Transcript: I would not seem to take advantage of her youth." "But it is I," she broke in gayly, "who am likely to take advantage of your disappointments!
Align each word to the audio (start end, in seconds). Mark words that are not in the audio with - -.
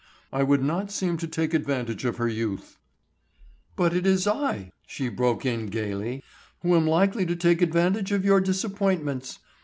I 0.33 0.41
would 0.41 0.63
not 0.63 0.89
seem 0.91 1.17
to 1.17 1.27
take 1.27 1.53
advantage 1.53 2.05
of 2.05 2.17
her 2.17 2.27
youth." 2.27 2.79
"But 3.75 3.93
it 3.93 4.07
is 4.07 4.25
I," 4.25 4.71
she 4.87 5.09
broke 5.09 5.45
in 5.45 5.67
gayly, 5.67 6.23
"who 6.63 6.75
am 6.75 6.87
likely 6.87 7.23
to 7.27 7.35
take 7.35 7.61
advantage 7.61 8.11
of 8.11 8.25
your 8.25 8.41
disappointments! 8.41 9.37